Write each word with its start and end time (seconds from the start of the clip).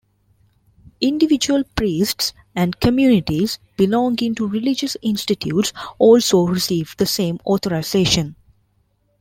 Individual 0.99 1.63
priests 1.75 2.33
and 2.55 2.79
communities 2.79 3.59
belonging 3.77 4.33
to 4.33 4.47
religious 4.47 4.97
institutes 5.03 5.71
also 5.99 6.41
received 6.47 6.97
the 6.97 7.05
same 7.05 7.37
authorization. 7.45 8.35